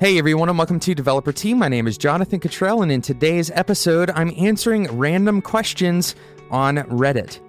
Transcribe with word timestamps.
Hey 0.00 0.16
everyone, 0.16 0.48
and 0.48 0.56
welcome 0.56 0.78
to 0.78 0.94
Developer 0.94 1.32
Tea. 1.32 1.54
My 1.54 1.66
name 1.66 1.88
is 1.88 1.98
Jonathan 1.98 2.38
Cutrell, 2.38 2.84
and 2.84 2.92
in 2.92 3.02
today's 3.02 3.50
episode, 3.50 4.10
I'm 4.10 4.32
answering 4.38 4.84
random 4.96 5.42
questions 5.42 6.14
on 6.52 6.76
Reddit. 6.76 7.40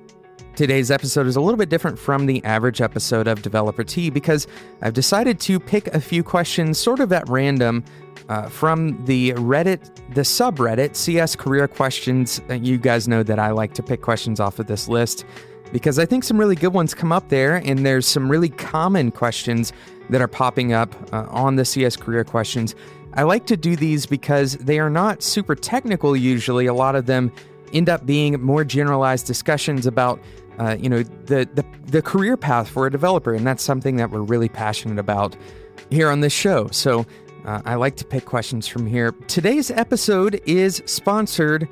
Today's 0.56 0.90
episode 0.90 1.28
is 1.28 1.36
a 1.36 1.42
little 1.42 1.60
bit 1.60 1.70
different 1.70 2.00
from 2.00 2.26
the 2.26 2.44
average 2.44 2.82
episode 2.82 3.28
of 3.28 3.44
Developer 3.44 3.84
Tea 3.84 4.10
because 4.10 4.48
I've 4.82 4.96
decided 4.96 5.40
to 5.42 5.60
pick 5.60 5.90
a 5.90 6.02
few 6.02 6.24
questions 6.24 6.80
sort 6.80 7.02
of 7.02 7.14
at 7.14 7.30
random 7.30 7.86
uh, 8.30 8.50
from 8.50 9.06
the 9.06 9.34
Reddit, 9.34 9.92
the 10.16 10.22
subreddit, 10.22 10.96
CS 10.96 11.36
Career 11.36 11.68
Questions. 11.68 12.42
Uh, 12.50 12.56
you 12.56 12.80
guys 12.80 13.08
know 13.08 13.22
that 13.22 13.38
I 13.38 13.52
like 13.52 13.76
to 13.76 13.84
pick 13.84 14.02
questions 14.02 14.40
off 14.40 14.58
of 14.58 14.66
this 14.66 14.88
list 14.88 15.24
because 15.72 16.00
I 16.00 16.06
think 16.06 16.24
some 16.24 16.38
really 16.38 16.56
good 16.56 16.74
ones 16.74 16.94
come 16.94 17.12
up 17.12 17.30
there, 17.30 17.58
and 17.58 17.86
there's 17.86 18.08
some 18.08 18.30
really 18.30 18.50
common 18.50 19.12
questions 19.12 19.72
that 20.10 20.22
are 20.22 20.28
popping 20.28 20.74
up 20.74 20.96
uh, 21.14 21.26
on 21.30 21.56
the 21.56 21.66
CS 21.66 21.96
career 21.96 22.24
questions. 22.24 22.76
I 23.14 23.24
like 23.24 23.46
to 23.48 23.58
do 23.58 23.76
these 23.76 24.06
because 24.06 24.54
they 24.58 24.80
are 24.80 24.90
not 24.90 25.24
super 25.24 25.56
technical 25.56 26.16
usually. 26.16 26.66
A 26.66 26.74
lot 26.74 26.96
of 26.96 27.06
them 27.06 27.32
end 27.74 27.90
up 27.90 28.06
being 28.06 28.40
more 28.42 28.64
generalized 28.64 29.28
discussions 29.28 29.86
about 29.86 30.20
uh, 30.60 30.76
you 30.80 30.90
know 30.90 31.04
the, 31.04 31.48
the 31.54 31.66
the 31.86 32.02
career 32.02 32.38
path 32.38 32.68
for 32.68 32.86
a 32.86 32.92
developer, 32.92 33.34
and 33.34 33.46
that's 33.46 33.64
something 33.64 33.96
that 33.96 34.12
we're 34.12 34.22
really 34.22 34.50
passionate 34.50 35.00
about 35.00 35.36
here 35.90 36.10
on 36.10 36.20
this 36.20 36.34
show. 36.34 36.68
So 36.72 37.06
uh, 37.46 37.62
I 37.66 37.76
like 37.76 37.96
to 37.98 38.06
pick 38.06 38.26
questions 38.26 38.68
from 38.68 38.86
here. 38.86 39.12
Today's 39.28 39.72
episode 39.72 40.42
is 40.46 40.84
sponsored 40.86 41.68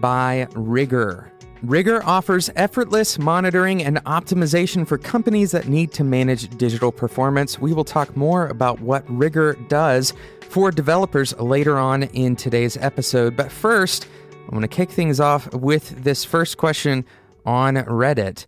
by 0.00 0.48
Rigor. 0.54 1.31
Rigor 1.62 2.02
offers 2.04 2.50
effortless 2.56 3.20
monitoring 3.20 3.84
and 3.84 3.98
optimization 4.04 4.84
for 4.84 4.98
companies 4.98 5.52
that 5.52 5.68
need 5.68 5.92
to 5.92 6.02
manage 6.02 6.48
digital 6.58 6.90
performance. 6.90 7.60
We 7.60 7.72
will 7.72 7.84
talk 7.84 8.16
more 8.16 8.48
about 8.48 8.80
what 8.80 9.04
Rigor 9.08 9.54
does 9.68 10.12
for 10.48 10.72
developers 10.72 11.38
later 11.38 11.78
on 11.78 12.02
in 12.02 12.34
today's 12.34 12.76
episode. 12.78 13.36
But 13.36 13.52
first, 13.52 14.08
I'm 14.42 14.50
going 14.50 14.62
to 14.62 14.68
kick 14.68 14.90
things 14.90 15.20
off 15.20 15.54
with 15.54 16.02
this 16.02 16.24
first 16.24 16.56
question 16.56 17.04
on 17.46 17.76
Reddit. 17.76 18.46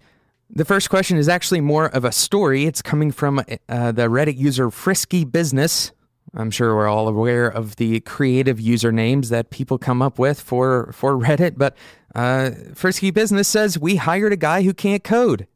The 0.50 0.64
first 0.64 0.91
question 0.91 1.16
is 1.16 1.28
actually 1.28 1.60
more 1.60 1.86
of 1.86 2.05
a 2.05 2.10
story. 2.10 2.64
It's 2.64 2.83
coming 2.83 3.12
from 3.12 3.38
uh, 3.69 3.92
the 3.92 4.08
Reddit 4.08 4.36
user 4.36 4.72
Frisky 4.72 5.25
Business. 5.25 5.92
I'm 6.36 6.50
sure 6.50 6.75
we're 6.75 6.88
all 6.88 7.06
aware 7.06 7.47
of 7.47 7.77
the 7.77 8.00
creative 8.00 8.58
usernames 8.58 9.28
that 9.28 9.50
people 9.50 9.78
come 9.78 10.03
up 10.03 10.19
with 10.19 10.41
for, 10.41 10.91
for 10.92 11.12
Reddit, 11.12 11.56
but 11.56 11.77
uh, 12.14 12.50
Frisky 12.74 13.10
Business 13.10 13.48
says 13.48 13.78
we 13.78 13.96
hired 13.96 14.32
a 14.32 14.36
guy 14.36 14.62
who 14.62 14.72
can't 14.74 15.02
code. 15.02 15.46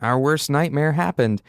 Our 0.00 0.18
worst 0.18 0.48
nightmare 0.48 0.92
happened. 0.92 1.42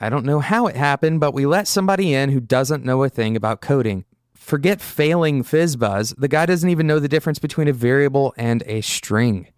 I 0.00 0.08
don't 0.08 0.24
know 0.24 0.38
how 0.38 0.66
it 0.66 0.76
happened, 0.76 1.20
but 1.20 1.34
we 1.34 1.46
let 1.46 1.66
somebody 1.66 2.14
in 2.14 2.30
who 2.30 2.40
doesn't 2.40 2.84
know 2.84 3.02
a 3.02 3.08
thing 3.08 3.36
about 3.36 3.60
coding. 3.60 4.04
Forget 4.34 4.80
failing 4.80 5.42
FizzBuzz. 5.42 6.14
The 6.16 6.28
guy 6.28 6.46
doesn't 6.46 6.70
even 6.70 6.86
know 6.86 7.00
the 7.00 7.08
difference 7.08 7.38
between 7.40 7.68
a 7.68 7.72
variable 7.72 8.32
and 8.36 8.62
a 8.66 8.80
string. 8.80 9.48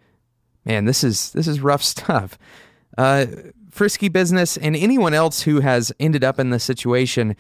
Man, 0.64 0.86
this 0.86 1.04
is 1.04 1.32
this 1.32 1.46
is 1.46 1.60
rough 1.60 1.82
stuff. 1.84 2.38
Uh, 2.96 3.26
Frisky 3.70 4.08
Business 4.08 4.56
and 4.56 4.74
anyone 4.74 5.14
else 5.14 5.42
who 5.42 5.60
has 5.60 5.92
ended 6.00 6.24
up 6.24 6.38
in 6.38 6.50
this 6.50 6.64
situation, 6.64 7.36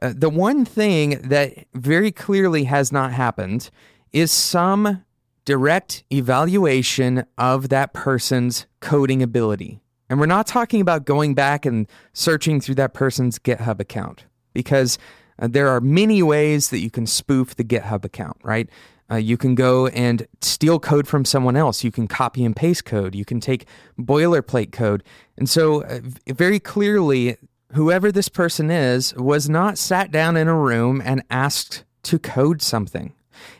uh, 0.00 0.12
the 0.16 0.30
one 0.30 0.64
thing 0.64 1.20
that 1.28 1.66
very 1.74 2.10
clearly 2.10 2.64
has 2.64 2.90
not 2.90 3.12
happened 3.12 3.70
is 4.12 4.32
some 4.32 5.04
direct 5.44 6.04
evaluation 6.12 7.24
of 7.38 7.68
that 7.68 7.92
person's 7.92 8.66
coding 8.80 9.22
ability. 9.22 9.80
And 10.08 10.20
we're 10.20 10.26
not 10.26 10.46
talking 10.46 10.80
about 10.80 11.04
going 11.04 11.34
back 11.34 11.66
and 11.66 11.86
searching 12.12 12.60
through 12.60 12.76
that 12.76 12.94
person's 12.94 13.38
GitHub 13.38 13.80
account 13.80 14.26
because 14.52 14.98
uh, 15.38 15.48
there 15.48 15.68
are 15.68 15.80
many 15.80 16.22
ways 16.22 16.70
that 16.70 16.78
you 16.78 16.90
can 16.90 17.06
spoof 17.06 17.56
the 17.56 17.64
GitHub 17.64 18.04
account, 18.04 18.36
right? 18.42 18.68
Uh, 19.10 19.16
you 19.16 19.36
can 19.36 19.54
go 19.54 19.88
and 19.88 20.26
steal 20.40 20.78
code 20.78 21.06
from 21.06 21.24
someone 21.24 21.56
else. 21.56 21.84
You 21.84 21.90
can 21.90 22.08
copy 22.08 22.44
and 22.44 22.56
paste 22.56 22.84
code. 22.84 23.14
You 23.14 23.24
can 23.24 23.40
take 23.40 23.66
boilerplate 23.98 24.72
code. 24.72 25.02
And 25.36 25.48
so, 25.48 25.82
uh, 25.84 26.00
very 26.28 26.58
clearly, 26.58 27.36
whoever 27.72 28.10
this 28.10 28.28
person 28.28 28.70
is 28.70 29.14
was 29.14 29.48
not 29.48 29.76
sat 29.76 30.10
down 30.10 30.36
in 30.36 30.48
a 30.48 30.56
room 30.56 31.02
and 31.04 31.22
asked 31.30 31.84
to 32.04 32.18
code 32.18 32.62
something. 32.62 33.14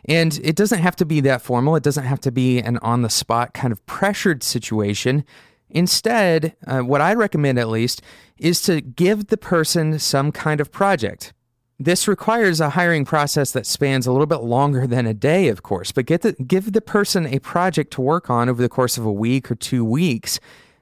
And 0.06 0.40
it 0.42 0.56
doesn't 0.56 0.80
have 0.80 0.96
to 0.96 1.04
be 1.04 1.20
that 1.20 1.42
formal, 1.42 1.76
it 1.76 1.82
doesn't 1.82 2.04
have 2.04 2.20
to 2.20 2.32
be 2.32 2.58
an 2.58 2.78
on 2.78 3.02
the 3.02 3.10
spot 3.10 3.54
kind 3.54 3.72
of 3.72 3.84
pressured 3.86 4.42
situation. 4.42 5.24
Instead, 5.70 6.54
uh, 6.66 6.80
what 6.80 7.00
I 7.00 7.14
recommend 7.14 7.58
at 7.58 7.68
least 7.68 8.02
is 8.38 8.62
to 8.62 8.80
give 8.80 9.26
the 9.26 9.36
person 9.36 9.98
some 9.98 10.32
kind 10.32 10.60
of 10.60 10.70
project. 10.70 11.32
This 11.78 12.06
requires 12.06 12.60
a 12.60 12.70
hiring 12.70 13.04
process 13.04 13.50
that 13.52 13.66
spans 13.66 14.06
a 14.06 14.12
little 14.12 14.26
bit 14.26 14.42
longer 14.42 14.86
than 14.86 15.06
a 15.06 15.14
day, 15.14 15.48
of 15.48 15.64
course, 15.64 15.90
but 15.90 16.06
get 16.06 16.22
the, 16.22 16.32
give 16.34 16.72
the 16.72 16.80
person 16.80 17.26
a 17.26 17.40
project 17.40 17.92
to 17.94 18.00
work 18.00 18.30
on 18.30 18.48
over 18.48 18.62
the 18.62 18.68
course 18.68 18.96
of 18.96 19.04
a 19.04 19.12
week 19.12 19.50
or 19.50 19.56
two 19.56 19.84
weeks 19.84 20.38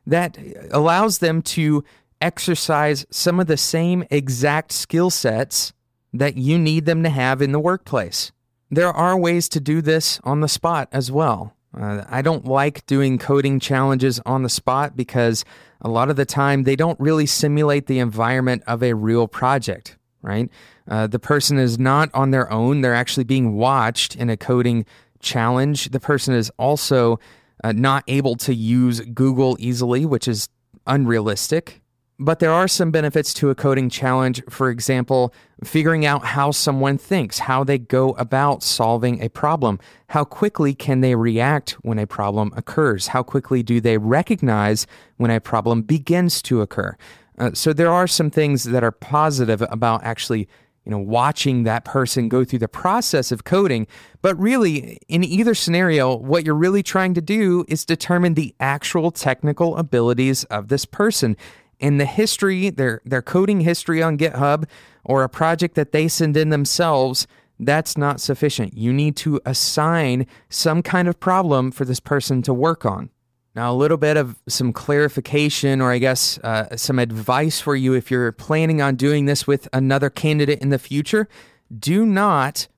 that 0.06 0.36
allows 0.70 1.19
them 1.19 1.41
to 1.42 1.82
exercise 2.20 3.06
some 3.10 3.41
of 3.41 3.47
the 3.47 3.56
same 3.56 4.04
exact 4.10 4.72
skill 4.72 5.08
sets 5.10 5.72
that 6.12 6.36
you 6.36 6.58
need 6.58 6.84
them 6.84 7.02
to 7.02 7.08
have 7.08 7.41
in 7.41 7.52
the 7.52 7.60
workplace. 7.60 8.31
There 8.72 8.90
are 8.90 9.18
ways 9.18 9.50
to 9.50 9.60
do 9.60 9.82
this 9.82 10.18
on 10.24 10.40
the 10.40 10.48
spot 10.48 10.88
as 10.92 11.12
well. 11.12 11.54
Uh, 11.78 12.04
I 12.08 12.22
don't 12.22 12.46
like 12.46 12.86
doing 12.86 13.18
coding 13.18 13.60
challenges 13.60 14.18
on 14.24 14.44
the 14.44 14.48
spot 14.48 14.96
because 14.96 15.44
a 15.82 15.90
lot 15.90 16.08
of 16.08 16.16
the 16.16 16.24
time 16.24 16.62
they 16.62 16.74
don't 16.74 16.98
really 16.98 17.26
simulate 17.26 17.86
the 17.86 17.98
environment 17.98 18.62
of 18.66 18.82
a 18.82 18.94
real 18.94 19.28
project, 19.28 19.98
right? 20.22 20.48
Uh, 20.88 21.06
the 21.06 21.18
person 21.18 21.58
is 21.58 21.78
not 21.78 22.08
on 22.14 22.30
their 22.30 22.50
own, 22.50 22.80
they're 22.80 22.94
actually 22.94 23.24
being 23.24 23.56
watched 23.56 24.16
in 24.16 24.30
a 24.30 24.38
coding 24.38 24.86
challenge. 25.20 25.90
The 25.90 26.00
person 26.00 26.32
is 26.32 26.50
also 26.58 27.20
uh, 27.62 27.72
not 27.72 28.04
able 28.08 28.36
to 28.36 28.54
use 28.54 29.00
Google 29.00 29.54
easily, 29.60 30.06
which 30.06 30.26
is 30.26 30.48
unrealistic. 30.86 31.81
But 32.22 32.38
there 32.38 32.52
are 32.52 32.68
some 32.68 32.92
benefits 32.92 33.34
to 33.34 33.50
a 33.50 33.54
coding 33.56 33.90
challenge. 33.90 34.44
For 34.48 34.70
example, 34.70 35.34
figuring 35.64 36.06
out 36.06 36.24
how 36.24 36.52
someone 36.52 36.96
thinks, 36.96 37.40
how 37.40 37.64
they 37.64 37.78
go 37.78 38.10
about 38.10 38.62
solving 38.62 39.20
a 39.20 39.28
problem. 39.28 39.80
How 40.06 40.22
quickly 40.22 40.72
can 40.72 41.00
they 41.00 41.16
react 41.16 41.72
when 41.82 41.98
a 41.98 42.06
problem 42.06 42.52
occurs? 42.56 43.08
How 43.08 43.24
quickly 43.24 43.64
do 43.64 43.80
they 43.80 43.98
recognize 43.98 44.86
when 45.16 45.32
a 45.32 45.40
problem 45.40 45.82
begins 45.82 46.42
to 46.42 46.60
occur? 46.60 46.96
Uh, 47.38 47.50
so 47.54 47.72
there 47.72 47.90
are 47.90 48.06
some 48.06 48.30
things 48.30 48.64
that 48.64 48.84
are 48.84 48.92
positive 48.92 49.60
about 49.62 50.04
actually 50.04 50.48
you 50.84 50.90
know 50.90 50.98
watching 50.98 51.62
that 51.62 51.84
person 51.84 52.28
go 52.28 52.44
through 52.44 52.58
the 52.58 52.68
process 52.68 53.30
of 53.30 53.44
coding 53.44 53.86
but 54.20 54.36
really 54.36 54.98
in 55.08 55.22
either 55.22 55.54
scenario 55.54 56.16
what 56.16 56.44
you're 56.44 56.54
really 56.54 56.82
trying 56.82 57.14
to 57.14 57.20
do 57.20 57.64
is 57.68 57.84
determine 57.84 58.34
the 58.34 58.52
actual 58.58 59.12
technical 59.12 59.76
abilities 59.76 60.42
of 60.44 60.68
this 60.68 60.84
person 60.84 61.36
and 61.82 62.00
the 62.00 62.06
history, 62.06 62.70
their 62.70 63.03
their 63.04 63.20
coding 63.20 63.60
history 63.60 64.03
on 64.03 64.16
GitHub 64.16 64.65
or 65.04 65.25
a 65.25 65.28
project 65.28 65.75
that 65.75 65.93
they 65.93 66.09
send 66.09 66.37
in 66.37 66.48
themselves, 66.50 67.26
that's 67.59 67.98
not 67.98 68.20
sufficient. 68.20 68.75
You 68.75 68.93
need 68.93 69.16
to 69.16 69.41
assign 69.44 70.26
some 70.48 70.82
kind 70.82 71.09
of 71.09 71.19
problem 71.20 71.72
for 71.72 71.84
this 71.84 72.00
person 72.00 72.41
to 72.43 72.54
work 72.54 72.87
on. 72.87 73.10
Now, 73.54 73.70
a 73.70 73.75
little 73.75 73.98
bit 73.98 74.16
of 74.16 74.41
some 74.48 74.72
clarification, 74.72 75.82
or 75.82 75.93
I 75.93 75.98
guess 75.98 76.38
uh, 76.38 76.75
some 76.76 76.98
advice 76.98 77.60
for 77.60 77.76
you 77.76 77.93
if 77.93 78.10
you're 78.10 78.32
planning 78.32 78.81
on 78.81 78.97
doing 78.97 79.26
this 79.26 79.47
with 79.47 79.69
another 79.75 80.09
candidate 80.09 80.60
in 80.60 80.70
the 80.70 80.78
future. 80.78 81.28
Do 81.76 82.06
not 82.06 82.69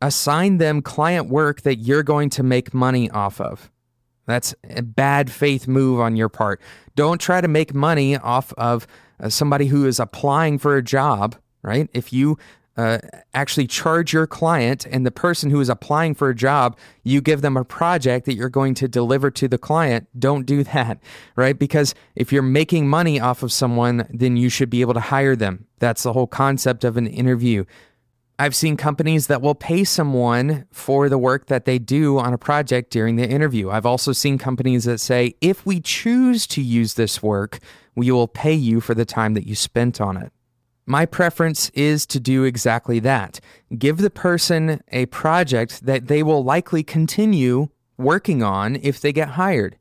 assign 0.00 0.58
them 0.58 0.80
client 0.80 1.28
work 1.28 1.62
that 1.62 1.76
you're 1.76 2.02
going 2.02 2.30
to 2.30 2.42
make 2.42 2.72
money 2.72 3.10
off 3.10 3.40
of. 3.40 3.70
That's 4.26 4.54
a 4.70 4.82
bad 4.82 5.30
faith 5.30 5.68
move 5.68 6.00
on 6.00 6.16
your 6.16 6.28
part. 6.28 6.60
Don't 6.96 7.20
try 7.20 7.40
to 7.40 7.48
make 7.48 7.74
money 7.74 8.16
off 8.16 8.52
of 8.54 8.86
uh, 9.20 9.28
somebody 9.28 9.66
who 9.66 9.86
is 9.86 10.00
applying 10.00 10.58
for 10.58 10.76
a 10.76 10.82
job, 10.82 11.36
right? 11.62 11.88
If 11.92 12.12
you 12.12 12.38
uh, 12.76 12.98
actually 13.32 13.66
charge 13.66 14.12
your 14.12 14.26
client 14.26 14.86
and 14.90 15.06
the 15.06 15.10
person 15.10 15.50
who 15.50 15.60
is 15.60 15.68
applying 15.68 16.14
for 16.14 16.28
a 16.28 16.34
job, 16.34 16.76
you 17.04 17.20
give 17.20 17.40
them 17.40 17.56
a 17.56 17.64
project 17.64 18.26
that 18.26 18.34
you're 18.34 18.48
going 18.48 18.74
to 18.74 18.88
deliver 18.88 19.30
to 19.30 19.46
the 19.46 19.58
client. 19.58 20.08
Don't 20.18 20.44
do 20.44 20.64
that, 20.74 20.98
right? 21.36 21.58
Because 21.58 21.94
if 22.16 22.32
you're 22.32 22.42
making 22.42 22.88
money 22.88 23.20
off 23.20 23.42
of 23.42 23.52
someone, 23.52 24.06
then 24.10 24.36
you 24.36 24.48
should 24.48 24.70
be 24.70 24.80
able 24.80 24.94
to 24.94 25.00
hire 25.00 25.36
them. 25.36 25.66
That's 25.78 26.02
the 26.02 26.12
whole 26.12 26.26
concept 26.26 26.84
of 26.84 26.96
an 26.96 27.06
interview. 27.06 27.64
I've 28.36 28.56
seen 28.56 28.76
companies 28.76 29.28
that 29.28 29.40
will 29.40 29.54
pay 29.54 29.84
someone 29.84 30.66
for 30.72 31.08
the 31.08 31.18
work 31.18 31.46
that 31.46 31.66
they 31.66 31.78
do 31.78 32.18
on 32.18 32.34
a 32.34 32.38
project 32.38 32.90
during 32.90 33.14
the 33.14 33.28
interview. 33.28 33.70
I've 33.70 33.86
also 33.86 34.12
seen 34.12 34.38
companies 34.38 34.84
that 34.84 34.98
say, 34.98 35.36
if 35.40 35.64
we 35.64 35.80
choose 35.80 36.46
to 36.48 36.60
use 36.60 36.94
this 36.94 37.22
work, 37.22 37.60
we 37.94 38.10
will 38.10 38.26
pay 38.26 38.54
you 38.54 38.80
for 38.80 38.92
the 38.92 39.04
time 39.04 39.34
that 39.34 39.46
you 39.46 39.54
spent 39.54 40.00
on 40.00 40.16
it. 40.16 40.32
My 40.84 41.06
preference 41.06 41.70
is 41.70 42.06
to 42.06 42.18
do 42.18 42.42
exactly 42.42 42.98
that. 43.00 43.38
Give 43.78 43.98
the 43.98 44.10
person 44.10 44.82
a 44.88 45.06
project 45.06 45.86
that 45.86 46.08
they 46.08 46.24
will 46.24 46.42
likely 46.42 46.82
continue 46.82 47.68
working 47.96 48.42
on 48.42 48.76
if 48.82 49.00
they 49.00 49.12
get 49.12 49.30
hired. 49.30 49.78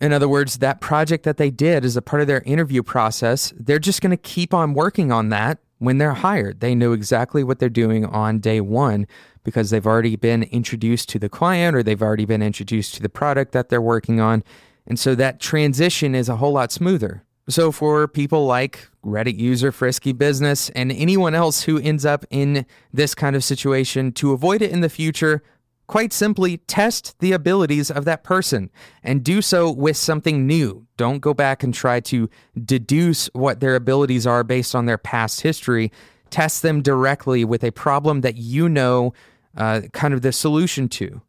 In 0.00 0.12
other 0.12 0.28
words, 0.28 0.58
that 0.58 0.80
project 0.80 1.24
that 1.24 1.36
they 1.36 1.50
did 1.50 1.84
as 1.84 1.96
a 1.96 2.02
part 2.02 2.20
of 2.20 2.26
their 2.26 2.42
interview 2.42 2.82
process, 2.82 3.54
they're 3.56 3.78
just 3.78 4.02
going 4.02 4.10
to 4.10 4.16
keep 4.16 4.52
on 4.52 4.74
working 4.74 5.12
on 5.12 5.28
that 5.28 5.60
when 5.84 5.98
they're 5.98 6.14
hired. 6.14 6.60
They 6.60 6.74
know 6.74 6.92
exactly 6.92 7.44
what 7.44 7.58
they're 7.58 7.68
doing 7.68 8.04
on 8.04 8.40
day 8.40 8.60
one 8.60 9.06
because 9.44 9.70
they've 9.70 9.86
already 9.86 10.16
been 10.16 10.42
introduced 10.44 11.08
to 11.10 11.18
the 11.18 11.28
client 11.28 11.76
or 11.76 11.82
they've 11.82 12.02
already 12.02 12.24
been 12.24 12.42
introduced 12.42 12.94
to 12.94 13.02
the 13.02 13.08
product 13.08 13.52
that 13.52 13.68
they're 13.68 13.80
working 13.82 14.20
on. 14.20 14.42
And 14.86 14.98
so 14.98 15.14
that 15.14 15.40
transition 15.40 16.14
is 16.14 16.28
a 16.28 16.36
whole 16.36 16.52
lot 16.52 16.72
smoother. 16.72 17.24
So, 17.46 17.70
for 17.72 18.08
people 18.08 18.46
like 18.46 18.88
Reddit 19.04 19.38
user 19.38 19.70
Frisky 19.70 20.12
Business 20.12 20.70
and 20.70 20.90
anyone 20.90 21.34
else 21.34 21.64
who 21.64 21.78
ends 21.78 22.06
up 22.06 22.24
in 22.30 22.64
this 22.90 23.14
kind 23.14 23.36
of 23.36 23.44
situation, 23.44 24.12
to 24.12 24.32
avoid 24.32 24.62
it 24.62 24.70
in 24.70 24.80
the 24.80 24.88
future, 24.88 25.42
quite 25.86 26.12
simply 26.12 26.58
test 26.58 27.18
the 27.18 27.32
abilities 27.32 27.90
of 27.90 28.04
that 28.04 28.24
person 28.24 28.70
and 29.02 29.22
do 29.22 29.42
so 29.42 29.70
with 29.70 29.96
something 29.96 30.46
new. 30.46 30.86
Don't 30.96 31.20
go 31.20 31.34
back 31.34 31.62
and 31.62 31.74
try 31.74 32.00
to 32.00 32.28
deduce 32.64 33.26
what 33.32 33.60
their 33.60 33.74
abilities 33.74 34.26
are 34.26 34.44
based 34.44 34.74
on 34.74 34.86
their 34.86 34.98
past 34.98 35.42
history. 35.42 35.92
Test 36.30 36.62
them 36.62 36.82
directly 36.82 37.44
with 37.44 37.62
a 37.62 37.70
problem 37.70 38.22
that 38.22 38.36
you 38.36 38.68
know 38.68 39.12
uh, 39.56 39.82
kind 39.92 40.14
of 40.14 40.22
the 40.22 40.32
solution 40.32 40.88
to. 40.88 41.22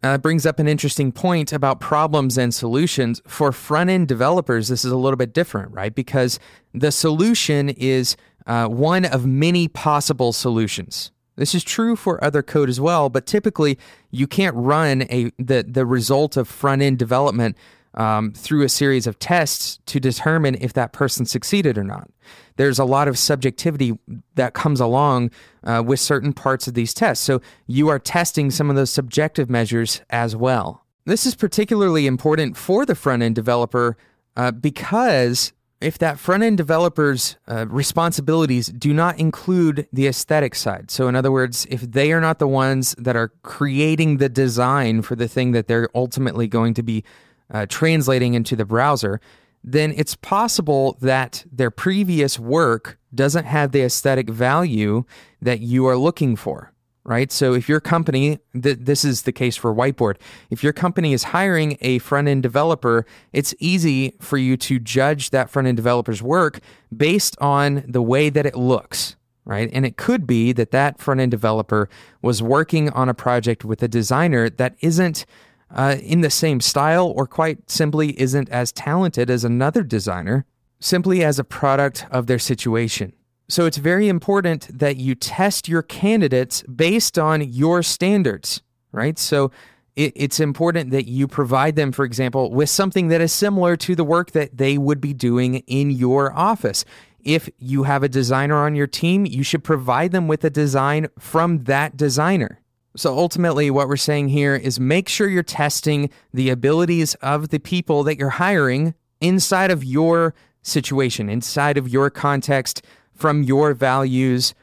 That 0.00 0.22
brings 0.22 0.46
up 0.46 0.60
an 0.60 0.68
interesting 0.68 1.10
point 1.10 1.52
about 1.52 1.80
problems 1.80 2.38
and 2.38 2.54
solutions. 2.54 3.20
For 3.26 3.50
front 3.50 3.90
end 3.90 4.06
developers, 4.06 4.68
this 4.68 4.84
is 4.84 4.92
a 4.92 4.96
little 4.96 5.16
bit 5.16 5.32
different, 5.34 5.72
right? 5.72 5.92
Because 5.92 6.38
the 6.72 6.92
solution 6.92 7.68
is 7.70 8.16
uh, 8.46 8.68
one 8.68 9.04
of 9.04 9.26
many 9.26 9.66
possible 9.66 10.32
solutions. 10.32 11.10
This 11.38 11.54
is 11.54 11.62
true 11.62 11.96
for 11.96 12.22
other 12.22 12.42
code 12.42 12.68
as 12.68 12.80
well, 12.80 13.08
but 13.08 13.24
typically 13.24 13.78
you 14.10 14.26
can't 14.26 14.56
run 14.56 15.02
a 15.02 15.30
the 15.38 15.64
the 15.66 15.86
result 15.86 16.36
of 16.36 16.48
front 16.48 16.82
end 16.82 16.98
development 16.98 17.56
um, 17.94 18.32
through 18.32 18.64
a 18.64 18.68
series 18.68 19.06
of 19.06 19.18
tests 19.18 19.78
to 19.86 20.00
determine 20.00 20.56
if 20.60 20.72
that 20.74 20.92
person 20.92 21.26
succeeded 21.26 21.78
or 21.78 21.84
not. 21.84 22.10
There's 22.56 22.78
a 22.78 22.84
lot 22.84 23.08
of 23.08 23.16
subjectivity 23.16 23.96
that 24.34 24.52
comes 24.52 24.80
along 24.80 25.30
uh, 25.64 25.82
with 25.84 26.00
certain 26.00 26.32
parts 26.32 26.66
of 26.66 26.74
these 26.74 26.92
tests. 26.92 27.24
So 27.24 27.40
you 27.66 27.88
are 27.88 27.98
testing 27.98 28.50
some 28.50 28.68
of 28.68 28.76
those 28.76 28.90
subjective 28.90 29.48
measures 29.48 30.02
as 30.10 30.34
well. 30.34 30.84
This 31.06 31.24
is 31.24 31.34
particularly 31.34 32.06
important 32.06 32.56
for 32.56 32.84
the 32.84 32.94
front 32.94 33.22
end 33.22 33.34
developer 33.34 33.96
uh, 34.36 34.50
because 34.50 35.52
if 35.80 35.98
that 35.98 36.18
front 36.18 36.42
end 36.42 36.56
developer's 36.56 37.36
uh, 37.46 37.66
responsibilities 37.68 38.68
do 38.68 38.92
not 38.92 39.18
include 39.18 39.86
the 39.92 40.06
aesthetic 40.06 40.54
side. 40.54 40.90
So, 40.90 41.08
in 41.08 41.14
other 41.14 41.30
words, 41.30 41.66
if 41.70 41.82
they 41.82 42.12
are 42.12 42.20
not 42.20 42.38
the 42.38 42.48
ones 42.48 42.94
that 42.98 43.16
are 43.16 43.32
creating 43.42 44.16
the 44.16 44.28
design 44.28 45.02
for 45.02 45.14
the 45.14 45.28
thing 45.28 45.52
that 45.52 45.68
they're 45.68 45.88
ultimately 45.94 46.48
going 46.48 46.74
to 46.74 46.82
be 46.82 47.04
uh, 47.50 47.66
translating 47.68 48.34
into 48.34 48.56
the 48.56 48.64
browser, 48.64 49.20
then 49.62 49.92
it's 49.96 50.16
possible 50.16 50.96
that 51.00 51.44
their 51.50 51.70
previous 51.70 52.38
work 52.38 52.98
doesn't 53.14 53.44
have 53.44 53.72
the 53.72 53.82
aesthetic 53.82 54.28
value 54.28 55.04
that 55.40 55.60
you 55.60 55.86
are 55.86 55.96
looking 55.96 56.36
for, 56.36 56.72
right? 57.08 57.32
So 57.32 57.54
if 57.54 57.70
your 57.70 57.80
company, 57.80 58.38
th- 58.52 58.78
this 58.80 59.02
is 59.02 59.22
the 59.22 59.32
case 59.32 59.56
for 59.56 59.74
Whiteboard, 59.74 60.16
if 60.50 60.62
your 60.62 60.74
company 60.74 61.14
is 61.14 61.24
hiring 61.24 61.78
a 61.80 61.98
front 62.00 62.28
end 62.28 62.42
developer, 62.42 63.06
it's 63.32 63.54
easy 63.58 64.14
for 64.20 64.36
you 64.36 64.58
to 64.58 64.78
judge 64.78 65.30
that 65.30 65.48
front 65.48 65.66
end 65.66 65.78
developer's 65.78 66.22
work 66.22 66.60
based 66.94 67.34
on 67.40 67.82
the 67.88 68.02
way 68.02 68.28
that 68.28 68.44
it 68.44 68.54
looks. 68.54 69.16
Right. 69.46 69.70
And 69.72 69.86
it 69.86 69.96
could 69.96 70.26
be 70.26 70.52
that 70.52 70.72
that 70.72 71.00
front 71.00 71.20
end 71.20 71.30
developer 71.30 71.88
was 72.20 72.42
working 72.42 72.90
on 72.90 73.08
a 73.08 73.14
project 73.14 73.64
with 73.64 73.82
a 73.82 73.88
designer 73.88 74.50
that 74.50 74.76
isn't 74.80 75.24
uh, 75.70 75.96
in 76.02 76.20
the 76.20 76.28
same 76.28 76.60
style 76.60 77.06
or 77.16 77.26
quite 77.26 77.70
simply 77.70 78.20
isn't 78.20 78.50
as 78.50 78.72
talented 78.72 79.30
as 79.30 79.44
another 79.44 79.82
designer, 79.82 80.44
simply 80.80 81.24
as 81.24 81.38
a 81.38 81.44
product 81.44 82.04
of 82.10 82.26
their 82.26 82.38
situation. 82.38 83.14
So 83.48 83.64
it's 83.64 83.78
very 83.78 84.08
important 84.08 84.68
that 84.78 84.96
you 84.98 85.14
test 85.14 85.68
your 85.68 85.82
candidates 85.82 86.62
based 86.62 87.18
on 87.18 87.40
your 87.40 87.82
standards, 87.82 88.60
right? 88.92 89.18
So 89.18 89.50
it, 89.96 90.12
it's 90.14 90.38
important 90.38 90.90
that 90.90 91.08
you 91.08 91.26
provide 91.26 91.74
them, 91.74 91.90
for 91.90 92.04
example, 92.04 92.52
with 92.52 92.68
something 92.68 93.08
that 93.08 93.22
is 93.22 93.32
similar 93.32 93.74
to 93.78 93.94
the 93.94 94.04
work 94.04 94.32
that 94.32 94.58
they 94.58 94.76
would 94.76 95.00
be 95.00 95.14
doing 95.14 95.56
in 95.66 95.90
your 95.90 96.32
office. 96.34 96.84
If 97.20 97.48
you 97.58 97.84
have 97.84 98.02
a 98.02 98.08
designer 98.08 98.56
on 98.56 98.74
your 98.74 98.86
team, 98.86 99.24
you 99.24 99.42
should 99.42 99.64
provide 99.64 100.12
them 100.12 100.28
with 100.28 100.44
a 100.44 100.50
design 100.50 101.08
from 101.18 101.64
that 101.64 101.96
designer. 101.96 102.60
So 102.96 103.16
ultimately, 103.16 103.70
what 103.70 103.88
we're 103.88 103.96
saying 103.96 104.28
here 104.28 104.56
is 104.56 104.78
make 104.78 105.08
sure 105.08 105.28
you're 105.28 105.42
testing 105.42 106.10
the 106.34 106.50
abilities 106.50 107.14
of 107.16 107.48
the 107.48 107.58
people 107.58 108.02
that 108.04 108.18
you're 108.18 108.30
hiring 108.30 108.94
inside 109.20 109.70
of 109.70 109.84
your 109.84 110.34
situation, 110.62 111.28
inside 111.28 111.78
of 111.78 111.88
your 111.88 112.10
context, 112.10 112.82
from 113.18 113.42
your 113.42 113.74
values, 113.74 114.54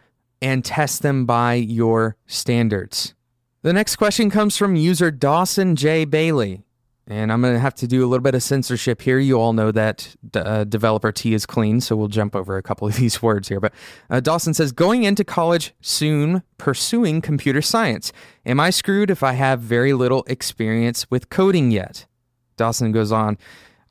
and 0.41 0.63
test 0.63 1.01
them 1.01 1.25
by 1.25 1.55
your 1.55 2.15
standards. 2.25 3.13
The 3.61 3.73
next 3.73 3.95
question 3.95 4.29
comes 4.29 4.57
from 4.57 4.75
user 4.75 5.11
Dawson 5.11 5.75
J. 5.75 6.05
Bailey. 6.05 6.61
And 7.07 7.31
I'm 7.31 7.41
going 7.41 7.53
to 7.53 7.59
have 7.59 7.75
to 7.75 7.87
do 7.87 8.03
a 8.03 8.07
little 8.07 8.23
bit 8.23 8.33
of 8.33 8.41
censorship 8.41 9.01
here. 9.01 9.19
You 9.19 9.39
all 9.39 9.53
know 9.53 9.71
that 9.71 10.15
uh, 10.33 10.63
developer 10.63 11.11
Tea 11.11 11.35
is 11.35 11.45
clean, 11.45 11.79
so 11.79 11.95
we'll 11.95 12.07
jump 12.07 12.35
over 12.35 12.57
a 12.57 12.63
couple 12.63 12.87
of 12.87 12.95
these 12.97 13.21
words 13.21 13.47
here. 13.47 13.59
But 13.59 13.73
uh, 14.09 14.21
Dawson 14.21 14.55
says, 14.55 14.71
going 14.71 15.03
into 15.03 15.23
college 15.23 15.73
soon, 15.81 16.41
pursuing 16.57 17.21
computer 17.21 17.61
science. 17.61 18.11
Am 18.45 18.59
I 18.59 18.71
screwed 18.71 19.11
if 19.11 19.21
I 19.21 19.33
have 19.33 19.59
very 19.59 19.93
little 19.93 20.23
experience 20.27 21.09
with 21.11 21.29
coding 21.29 21.69
yet? 21.69 22.07
Dawson 22.57 22.91
goes 22.91 23.11
on, 23.11 23.37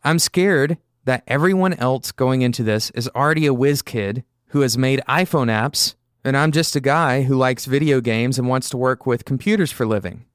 I'm 0.03 0.19
scared 0.19 0.79
that 1.05 1.23
everyone 1.27 1.75
else 1.75 2.11
going 2.11 2.43
into 2.43 2.63
this 2.63 2.91
is 2.91 3.09
already 3.15 3.47
a 3.47 3.55
whiz 3.55 3.83
kid 3.83 4.25
who 4.55 4.61
has 4.61 4.79
made 4.79 5.03
iPhone 5.09 5.49
apps, 5.51 5.97
and 6.23 6.37
I'm 6.37 6.53
just 6.53 6.77
a 6.77 6.81
guy 6.81 7.23
who 7.23 7.35
likes 7.35 7.65
video 7.65 8.01
games 8.01 8.39
and 8.39 8.49
wants 8.49 8.71
to 8.71 8.77
work 8.77 9.05
with 9.05 9.25
computers 9.25 9.73
for 9.73 9.85
living. 9.85 10.27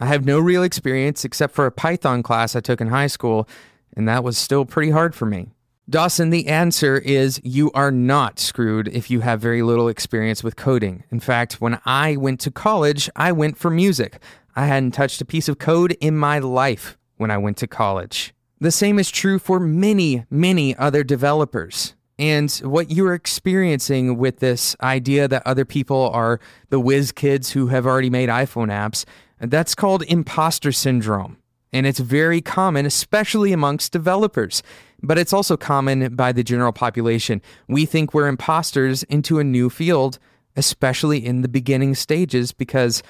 I 0.00 0.06
have 0.06 0.26
no 0.26 0.40
real 0.40 0.64
experience 0.64 1.24
except 1.24 1.54
for 1.54 1.64
a 1.64 1.70
Python 1.70 2.24
class 2.24 2.56
I 2.56 2.60
took 2.60 2.80
in 2.80 2.88
high 2.88 3.06
school, 3.06 3.48
and 3.96 4.08
that 4.08 4.24
was 4.24 4.36
still 4.36 4.64
pretty 4.64 4.90
hard 4.90 5.14
for 5.14 5.26
me. 5.26 5.52
Dawson, 5.88 6.30
the 6.30 6.48
answer 6.48 6.98
is 6.98 7.40
you 7.44 7.70
are 7.70 7.92
not 7.92 8.40
screwed 8.40 8.88
if 8.88 9.12
you 9.12 9.20
have 9.20 9.40
very 9.40 9.62
little 9.62 9.86
experience 9.86 10.42
with 10.42 10.56
coding. 10.56 11.04
In 11.12 11.20
fact, 11.20 11.60
when 11.60 11.80
I 11.84 12.16
went 12.16 12.40
to 12.40 12.50
college, 12.50 13.08
I 13.14 13.30
went 13.30 13.56
for 13.56 13.70
music. 13.70 14.20
I 14.56 14.66
hadn't 14.66 14.90
touched 14.90 15.20
a 15.20 15.24
piece 15.24 15.48
of 15.48 15.58
code 15.58 15.96
in 16.00 16.16
my 16.16 16.40
life 16.40 16.98
when 17.16 17.30
I 17.30 17.38
went 17.38 17.58
to 17.58 17.68
college. 17.68 18.34
The 18.58 18.72
same 18.72 18.98
is 18.98 19.08
true 19.08 19.38
for 19.38 19.60
many, 19.60 20.24
many 20.30 20.74
other 20.74 21.04
developers. 21.04 21.94
And 22.18 22.50
what 22.64 22.90
you're 22.90 23.14
experiencing 23.14 24.18
with 24.18 24.40
this 24.40 24.74
idea 24.80 25.28
that 25.28 25.46
other 25.46 25.64
people 25.64 26.10
are 26.10 26.40
the 26.68 26.80
whiz 26.80 27.12
kids 27.12 27.50
who 27.50 27.68
have 27.68 27.86
already 27.86 28.10
made 28.10 28.28
iPhone 28.28 28.70
apps 28.70 29.04
that's 29.40 29.74
called 29.74 30.02
imposter 30.04 30.72
syndrome. 30.72 31.38
And 31.72 31.86
it's 31.86 31.98
very 31.98 32.40
common, 32.40 32.86
especially 32.86 33.52
amongst 33.52 33.92
developers, 33.92 34.62
but 35.02 35.18
it's 35.18 35.32
also 35.32 35.56
common 35.56 36.14
by 36.16 36.32
the 36.32 36.42
general 36.42 36.72
population. 36.72 37.42
We 37.68 37.84
think 37.84 38.14
we're 38.14 38.26
imposters 38.26 39.02
into 39.04 39.38
a 39.38 39.44
new 39.44 39.68
field, 39.68 40.18
especially 40.56 41.24
in 41.24 41.42
the 41.42 41.48
beginning 41.48 41.94
stages, 41.94 42.52
because 42.52 43.02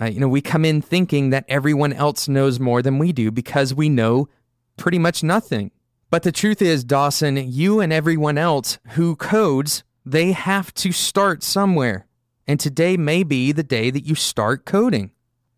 uh, 0.00 0.06
you 0.06 0.20
know 0.20 0.28
we 0.28 0.40
come 0.40 0.64
in 0.64 0.80
thinking 0.80 1.30
that 1.30 1.44
everyone 1.48 1.92
else 1.92 2.28
knows 2.28 2.60
more 2.60 2.82
than 2.82 2.98
we 2.98 3.12
do 3.12 3.30
because 3.30 3.74
we 3.74 3.88
know 3.88 4.28
pretty 4.76 4.98
much 4.98 5.22
nothing. 5.22 5.70
But 6.14 6.22
the 6.22 6.30
truth 6.30 6.62
is, 6.62 6.84
Dawson, 6.84 7.36
you 7.36 7.80
and 7.80 7.92
everyone 7.92 8.38
else 8.38 8.78
who 8.90 9.16
codes, 9.16 9.82
they 10.06 10.30
have 10.30 10.72
to 10.74 10.92
start 10.92 11.42
somewhere. 11.42 12.06
And 12.46 12.60
today 12.60 12.96
may 12.96 13.24
be 13.24 13.50
the 13.50 13.64
day 13.64 13.90
that 13.90 14.06
you 14.06 14.14
start 14.14 14.64
coding 14.64 15.10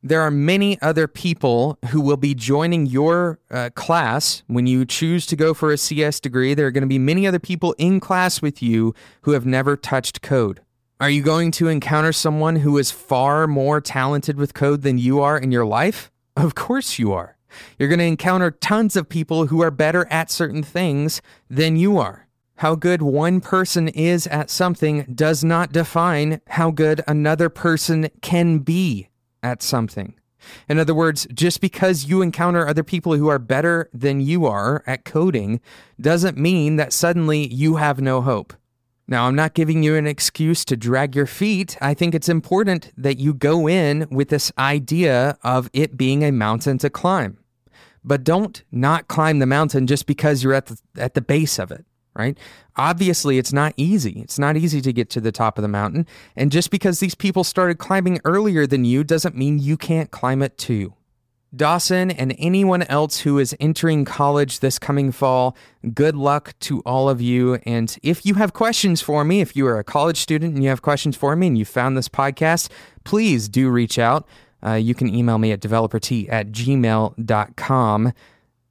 there 0.03 0.23
are 0.23 0.31
many 0.31 0.81
other 0.81 1.09
people 1.09 1.79
who 1.91 2.01
will 2.01 2.17
be 2.17 2.35
joining 2.35 2.87
your 2.87 3.39
uh, 3.51 3.69
class 3.75 4.45
when 4.47 4.67
you 4.67 4.87
choose 4.87 5.27
to 5.27 5.37
go 5.37 5.53
for 5.53 5.73
a 5.73 5.77
CS 5.77 6.21
degree. 6.21 6.55
There 6.55 6.69
are 6.69 6.71
going 6.71 6.83
to 6.83 6.89
be 6.89 6.99
many 6.99 7.27
other 7.27 7.41
people 7.41 7.75
in 7.77 8.01
class 8.01 8.41
with 8.41 8.63
you 8.63 8.95
who 9.23 9.33
have 9.33 9.45
never 9.45 9.77
touched 9.77 10.23
code. 10.23 10.61
Are 11.01 11.11
you 11.11 11.23
going 11.23 11.51
to 11.53 11.69
encounter 11.69 12.13
someone 12.13 12.57
who 12.57 12.79
is 12.79 12.91
far 12.91 13.47
more 13.47 13.81
talented 13.81 14.39
with 14.39 14.55
code 14.55 14.83
than 14.83 14.97
you 14.97 15.21
are 15.21 15.37
in 15.37 15.51
your 15.51 15.67
life? 15.67 16.11
Of 16.37 16.55
course 16.55 16.99
you 16.99 17.13
are. 17.13 17.36
You're 17.79 17.89
going 17.89 17.99
to 17.99 18.05
encounter 18.05 18.51
tons 18.51 18.97
of 18.97 19.09
people 19.09 19.47
who 19.47 19.63
are 19.63 19.71
better 19.71 20.07
at 20.11 20.31
certain 20.31 20.63
things 20.63 21.21
than 21.49 21.77
you 21.77 21.99
are. 21.99 22.27
How 22.57 22.75
good 22.75 23.03
one 23.03 23.41
person 23.41 23.89
is 23.89 24.27
at 24.29 24.49
something 24.49 25.05
does 25.15 25.45
not 25.45 25.73
define 25.73 26.41
how 26.49 26.71
good 26.71 27.03
another 27.07 27.49
person 27.51 28.09
can 28.23 28.61
be 28.61 29.09
at 29.43 29.63
something. 29.63 30.15
In 30.69 30.79
other 30.79 30.95
words, 30.95 31.27
just 31.35 31.61
because 31.61 32.07
you 32.07 32.23
encounter 32.23 32.67
other 32.67 32.85
people 32.85 33.15
who 33.15 33.29
are 33.29 33.39
better 33.39 33.91
than 33.93 34.21
you 34.21 34.47
are 34.47 34.83
at 34.87 35.05
coding 35.05 35.61
doesn't 36.01 36.39
mean 36.39 36.77
that 36.77 36.93
suddenly 36.93 37.53
you 37.53 37.77
have 37.77 38.01
no 38.01 38.23
hope. 38.23 38.55
Now, 39.09 39.27
I'm 39.27 39.37
not 39.37 39.55
giving 39.55 39.85
you 39.85 39.95
an 39.95 40.07
excuse 40.07 40.65
to 40.65 40.77
drag 40.77 41.15
your 41.15 41.27
feet. 41.27 41.77
I 41.81 41.95
think 41.95 42.15
it's 42.15 42.29
important 42.29 42.93
that 42.97 43.19
you 43.19 43.35
go 43.35 43.69
in 43.69 44.09
with 44.11 44.31
this 44.31 44.51
idea 44.59 45.39
of 45.45 45.71
it 45.73 45.97
being 45.97 46.25
a 46.25 46.33
mountain 46.33 46.79
to 46.79 46.91
climb. 46.91 47.39
But 48.03 48.25
don't 48.25 48.63
not 48.73 49.07
climb 49.07 49.39
the 49.39 49.47
mountain 49.47 49.87
just 49.87 50.07
because 50.07 50.43
you're 50.43 50.55
at 50.55 50.67
the, 50.67 50.79
at 50.99 51.15
the 51.15 51.21
base 51.21 51.61
of 51.61 51.71
it, 51.71 51.85
right? 52.15 52.37
Obviously, 52.77 53.39
it's 53.39 53.53
not 53.53 53.75
easy. 53.77 54.21
It's 54.21 54.41
not 54.41 54.57
easy 54.57 54.81
to 54.81 54.93
get 54.93 55.09
to 55.11 55.21
the 55.21 55.33
top 55.33 55.57
of 55.57 55.63
the 55.63 55.69
mountain. 55.69 56.07
And 56.35 56.51
just 56.51 56.71
because 56.71 56.99
these 56.99 57.15
people 57.15 57.45
started 57.45 57.79
climbing 57.79 58.21
earlier 58.25 58.67
than 58.67 58.85
you 58.85 59.05
doesn't 59.05 59.37
mean 59.37 59.61
you 59.61 59.77
can't 59.77 60.11
climb 60.11 60.43
it 60.43 60.59
too. 60.59 60.95
Dawson 61.55 62.11
and 62.11 62.35
anyone 62.39 62.83
else 62.85 63.21
who 63.21 63.39
is 63.39 63.57
entering 63.61 64.05
college 64.05 64.61
this 64.61 64.79
coming 64.79 65.13
fall, 65.13 65.57
good 65.95 66.17
luck 66.17 66.55
to 66.61 66.81
all 66.81 67.09
of 67.09 67.21
you. 67.21 67.55
And 67.65 67.97
if 68.03 68.27
you 68.27 68.35
have 68.35 68.53
questions 68.53 69.01
for 69.01 69.25
me, 69.25 69.41
if 69.41 69.57
you 69.57 69.67
are 69.67 69.79
a 69.79 69.85
college 69.85 70.19
student 70.19 70.55
and 70.55 70.63
you 70.63 70.69
have 70.71 70.83
questions 70.83 71.17
for 71.17 71.37
me 71.37 71.47
and 71.47 71.59
you 71.59 71.65
found 71.65 71.97
this 71.97 72.09
podcast, 72.09 72.71
please 73.05 73.49
do 73.49 73.71
reach 73.71 73.99
out. 73.99 74.27
Uh, 74.65 74.73
you 74.73 74.95
can 74.95 75.15
email 75.15 75.39
me 75.39 75.53
at 75.53 75.61
developer_t 75.61 76.29
at 76.31 76.51
gmail.com. 76.51 78.13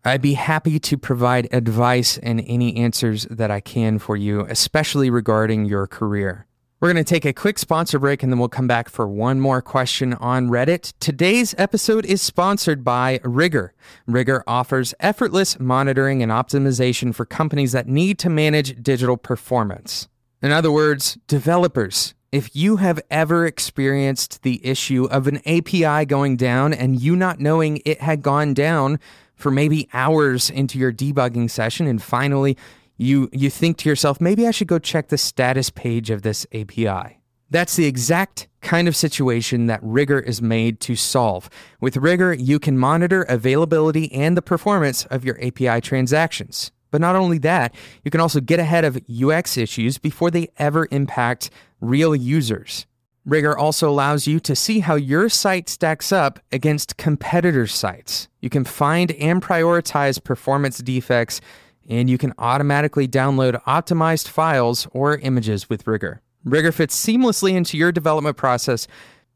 I'd 0.03 0.21
be 0.21 0.33
happy 0.33 0.77
to 0.79 0.97
provide 0.97 1.47
advice 1.51 2.19
and 2.19 2.43
any 2.45 2.75
answers 2.77 3.25
that 3.31 3.49
I 3.49 3.59
can 3.59 3.97
for 3.97 4.15
you, 4.15 4.41
especially 4.41 5.09
regarding 5.09 5.65
your 5.65 5.87
career. 5.87 6.44
We're 6.81 6.91
going 6.91 7.03
to 7.03 7.09
take 7.09 7.23
a 7.23 7.31
quick 7.31 7.57
sponsor 7.57 7.99
break 7.99 8.21
and 8.21 8.29
then 8.31 8.37
we'll 8.37 8.49
come 8.49 8.67
back 8.67 8.89
for 8.89 9.07
one 9.07 9.39
more 9.39 9.61
question 9.61 10.13
on 10.15 10.49
Reddit. 10.49 10.91
Today's 10.99 11.55
episode 11.57 12.05
is 12.05 12.21
sponsored 12.21 12.83
by 12.83 13.21
Rigor. 13.23 13.73
Rigor 14.07 14.43
offers 14.45 14.93
effortless 14.99 15.57
monitoring 15.57 16.21
and 16.21 16.33
optimization 16.33 17.15
for 17.15 17.25
companies 17.25 17.71
that 17.71 17.87
need 17.87 18.19
to 18.19 18.29
manage 18.29 18.83
digital 18.83 19.15
performance. 19.15 20.09
In 20.41 20.51
other 20.51 20.69
words, 20.69 21.17
developers. 21.27 22.13
If 22.33 22.53
you 22.53 22.75
have 22.75 22.99
ever 23.09 23.45
experienced 23.45 24.43
the 24.43 24.59
issue 24.65 25.05
of 25.05 25.27
an 25.27 25.37
API 25.47 26.05
going 26.05 26.35
down 26.35 26.73
and 26.73 27.01
you 27.01 27.15
not 27.15 27.39
knowing 27.39 27.81
it 27.85 28.01
had 28.01 28.21
gone 28.21 28.53
down 28.53 28.99
for 29.37 29.49
maybe 29.49 29.87
hours 29.93 30.49
into 30.49 30.77
your 30.77 30.91
debugging 30.91 31.49
session 31.49 31.87
and 31.87 32.03
finally 32.03 32.57
you 32.97 33.29
you 33.31 33.49
think 33.49 33.77
to 33.77 33.89
yourself, 33.89 34.21
maybe 34.21 34.47
I 34.47 34.51
should 34.51 34.67
go 34.67 34.79
check 34.79 35.09
the 35.09 35.17
status 35.17 35.69
page 35.69 36.09
of 36.09 36.21
this 36.21 36.45
API. 36.53 37.19
That's 37.49 37.75
the 37.75 37.85
exact 37.85 38.47
kind 38.61 38.87
of 38.87 38.95
situation 38.95 39.67
that 39.67 39.79
Rigor 39.83 40.19
is 40.19 40.41
made 40.41 40.79
to 40.81 40.95
solve. 40.95 41.49
With 41.79 41.97
Rigor, 41.97 42.33
you 42.33 42.59
can 42.59 42.77
monitor 42.77 43.23
availability 43.23 44.11
and 44.11 44.35
the 44.35 44.41
performance 44.41 45.05
of 45.05 45.23
your 45.23 45.37
API 45.43 45.81
transactions. 45.81 46.71
But 46.89 47.01
not 47.01 47.15
only 47.15 47.37
that, 47.39 47.75
you 48.03 48.11
can 48.11 48.21
also 48.21 48.39
get 48.39 48.59
ahead 48.59 48.85
of 48.85 48.99
UX 49.09 49.57
issues 49.57 49.97
before 49.97 50.31
they 50.31 50.49
ever 50.57 50.87
impact 50.91 51.49
real 51.81 52.15
users. 52.15 52.87
Rigor 53.25 53.57
also 53.57 53.89
allows 53.89 54.27
you 54.27 54.39
to 54.41 54.55
see 54.55 54.79
how 54.79 54.95
your 54.95 55.29
site 55.29 55.67
stacks 55.67 56.11
up 56.11 56.39
against 56.51 56.97
competitor 56.97 57.65
sites. 57.65 58.27
You 58.39 58.49
can 58.49 58.63
find 58.63 59.11
and 59.13 59.41
prioritize 59.41 60.23
performance 60.23 60.77
defects 60.77 61.41
and 61.89 62.09
you 62.09 62.17
can 62.17 62.33
automatically 62.37 63.07
download 63.07 63.61
optimized 63.63 64.27
files 64.27 64.87
or 64.91 65.17
images 65.17 65.69
with 65.69 65.85
Rigor. 65.87 66.21
Rigor 66.43 66.71
fits 66.71 66.95
seamlessly 67.03 67.53
into 67.53 67.77
your 67.77 67.91
development 67.91 68.37
process 68.37 68.87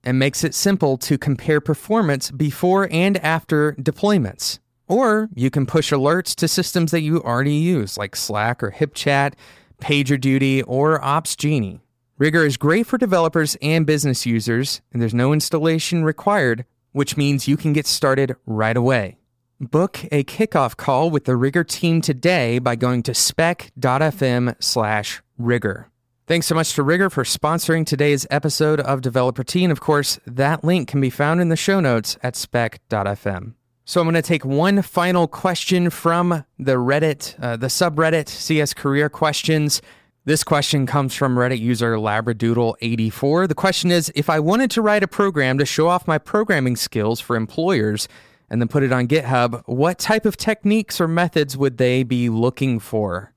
and 0.03 0.17
makes 0.17 0.43
it 0.43 0.55
simple 0.55 0.97
to 0.97 1.17
compare 1.17 1.59
performance 1.59 2.31
before 2.31 2.87
and 2.91 3.17
after 3.17 3.73
deployments. 3.73 4.59
Or 4.87 5.29
you 5.35 5.49
can 5.49 5.65
push 5.65 5.93
alerts 5.93 6.33
to 6.35 6.47
systems 6.47 6.91
that 6.91 7.01
you 7.01 7.21
already 7.21 7.53
use, 7.53 7.97
like 7.97 8.15
Slack 8.15 8.63
or 8.63 8.71
HipChat, 8.71 9.33
PagerDuty, 9.81 10.63
or 10.65 10.99
Opsgenie. 10.99 11.79
Rigor 12.17 12.43
is 12.43 12.57
great 12.57 12.87
for 12.87 12.97
developers 12.97 13.55
and 13.61 13.85
business 13.85 14.25
users, 14.25 14.81
and 14.91 15.01
there's 15.01 15.13
no 15.13 15.31
installation 15.31 16.03
required, 16.03 16.65
which 16.91 17.15
means 17.15 17.47
you 17.47 17.55
can 17.55 17.71
get 17.71 17.85
started 17.85 18.35
right 18.45 18.75
away. 18.75 19.18
Book 19.61 20.05
a 20.09 20.23
kickoff 20.23 20.77
call 20.77 21.09
with 21.09 21.25
the 21.25 21.35
Rigor 21.35 21.65
team 21.65 21.99
today 21.99 22.59
by 22.59 22.77
going 22.77 23.03
to 23.03 23.13
spec.fm 23.13 24.55
slash 24.63 25.21
rigor. 25.37 25.89
Thanks 26.27 26.47
so 26.47 26.55
much 26.55 26.73
to 26.75 26.83
Rigor 26.83 27.09
for 27.09 27.25
sponsoring 27.25 27.85
today's 27.85 28.25
episode 28.29 28.79
of 28.79 29.01
Developer 29.01 29.43
Tea. 29.43 29.65
And 29.65 29.71
of 29.73 29.81
course, 29.81 30.17
that 30.25 30.63
link 30.63 30.87
can 30.87 31.01
be 31.01 31.09
found 31.09 31.41
in 31.41 31.49
the 31.49 31.57
show 31.57 31.81
notes 31.81 32.17
at 32.23 32.37
spec.fm. 32.37 33.53
So 33.83 33.99
I'm 33.99 34.05
going 34.05 34.13
to 34.13 34.21
take 34.21 34.45
one 34.45 34.81
final 34.81 35.27
question 35.27 35.89
from 35.89 36.45
the 36.57 36.75
Reddit, 36.75 37.35
uh, 37.43 37.57
the 37.57 37.67
subreddit 37.67 38.29
CS 38.29 38.73
Career 38.73 39.09
Questions. 39.09 39.81
This 40.23 40.45
question 40.45 40.85
comes 40.85 41.13
from 41.15 41.35
Reddit 41.35 41.59
user 41.59 41.95
Labradoodle84. 41.95 43.49
The 43.49 43.55
question 43.55 43.91
is 43.91 44.09
If 44.15 44.29
I 44.29 44.39
wanted 44.39 44.71
to 44.71 44.81
write 44.81 45.03
a 45.03 45.07
program 45.07 45.57
to 45.57 45.65
show 45.65 45.89
off 45.89 46.07
my 46.07 46.17
programming 46.17 46.77
skills 46.77 47.19
for 47.19 47.35
employers, 47.35 48.07
and 48.49 48.61
then 48.61 48.67
put 48.67 48.83
it 48.83 48.91
on 48.91 49.07
GitHub, 49.07 49.63
what 49.65 49.99
type 49.99 50.25
of 50.25 50.37
techniques 50.37 50.99
or 50.99 51.07
methods 51.07 51.55
would 51.55 51.77
they 51.77 52.03
be 52.03 52.29
looking 52.29 52.79
for? 52.79 53.33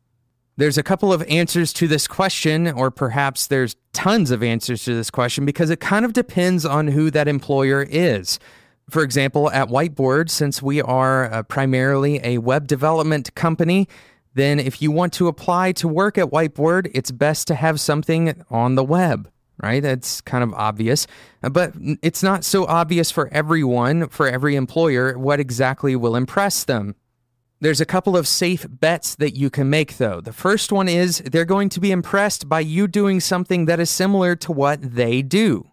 There's 0.56 0.78
a 0.78 0.82
couple 0.82 1.12
of 1.12 1.22
answers 1.24 1.72
to 1.74 1.88
this 1.88 2.06
question, 2.06 2.68
or 2.68 2.90
perhaps 2.90 3.46
there's 3.46 3.76
tons 3.92 4.30
of 4.30 4.42
answers 4.42 4.84
to 4.84 4.94
this 4.94 5.10
question 5.10 5.46
because 5.46 5.70
it 5.70 5.80
kind 5.80 6.04
of 6.04 6.12
depends 6.12 6.66
on 6.66 6.88
who 6.88 7.10
that 7.10 7.26
employer 7.26 7.86
is. 7.88 8.38
For 8.90 9.02
example, 9.02 9.50
at 9.50 9.68
Whiteboard, 9.68 10.28
since 10.28 10.60
we 10.60 10.82
are 10.82 11.32
uh, 11.32 11.42
primarily 11.44 12.20
a 12.22 12.38
web 12.38 12.66
development 12.66 13.34
company, 13.34 13.88
then 14.34 14.58
if 14.58 14.82
you 14.82 14.90
want 14.90 15.12
to 15.14 15.28
apply 15.28 15.72
to 15.72 15.88
work 15.88 16.18
at 16.18 16.30
Whiteboard, 16.30 16.90
it's 16.92 17.10
best 17.10 17.46
to 17.48 17.54
have 17.54 17.80
something 17.80 18.44
on 18.50 18.74
the 18.74 18.84
web 18.84 19.30
right? 19.62 19.82
That's 19.82 20.20
kind 20.20 20.42
of 20.42 20.52
obvious, 20.54 21.06
uh, 21.42 21.50
but 21.50 21.72
it's 22.02 22.22
not 22.22 22.44
so 22.44 22.66
obvious 22.66 23.10
for 23.10 23.28
everyone, 23.28 24.08
for 24.08 24.28
every 24.28 24.56
employer, 24.56 25.16
what 25.18 25.40
exactly 25.40 25.94
will 25.96 26.16
impress 26.16 26.64
them. 26.64 26.96
There's 27.60 27.80
a 27.80 27.86
couple 27.86 28.16
of 28.16 28.26
safe 28.26 28.66
bets 28.68 29.14
that 29.14 29.36
you 29.36 29.48
can 29.48 29.70
make, 29.70 29.96
though. 29.98 30.20
The 30.20 30.32
first 30.32 30.72
one 30.72 30.88
is 30.88 31.18
they're 31.20 31.44
going 31.44 31.68
to 31.68 31.80
be 31.80 31.92
impressed 31.92 32.48
by 32.48 32.58
you 32.58 32.88
doing 32.88 33.20
something 33.20 33.66
that 33.66 33.78
is 33.78 33.88
similar 33.88 34.34
to 34.36 34.50
what 34.50 34.96
they 34.96 35.22
do. 35.22 35.70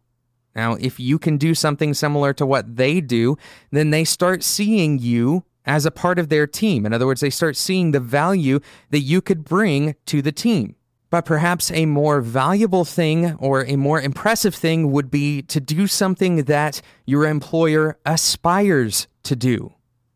Now, 0.56 0.76
if 0.76 1.00
you 1.00 1.18
can 1.18 1.38
do 1.38 1.56
something 1.56 1.96
similar 1.96 2.32
to 2.34 2.46
what 2.46 2.76
they 2.76 3.02
do, 3.02 3.38
then 3.72 3.90
they 3.90 4.04
start 4.04 4.44
seeing 4.44 5.00
you 5.00 5.46
as 5.66 5.86
a 5.86 5.92
part 5.92 6.20
of 6.20 6.30
their 6.30 6.46
team. 6.46 6.86
In 6.86 6.94
other 6.94 7.06
words, 7.06 7.22
they 7.22 7.30
start 7.30 7.56
seeing 7.56 7.92
the 7.92 8.00
value 8.00 8.60
that 8.92 9.00
you 9.00 9.22
could 9.22 9.44
bring 9.44 9.96
to 10.06 10.22
the 10.22 10.32
team. 10.32 10.76
But 11.10 11.26
perhaps 11.26 11.72
a 11.72 11.86
more 11.88 12.22
valuable 12.22 12.86
thing 12.86 13.34
or 13.36 13.66
a 13.66 13.76
more 13.76 14.00
impressive 14.00 14.54
thing 14.54 14.92
would 14.92 15.10
be 15.10 15.42
to 15.44 15.60
do 15.60 15.88
something 15.88 16.44
that 16.44 16.82
your 17.06 17.26
employer 17.26 17.98
aspires 18.06 19.08
to 19.24 19.36
do, 19.36 19.74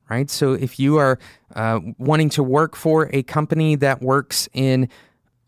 right? 0.10 0.30
So 0.30 0.54
if 0.54 0.80
you 0.80 0.98
are 0.98 1.18
uh, 1.56 1.80
wanting 1.98 2.30
to 2.30 2.44
work 2.44 2.76
for 2.76 3.10
a 3.12 3.24
company 3.24 3.76
that 3.76 4.02
works 4.02 4.48
in 4.54 4.88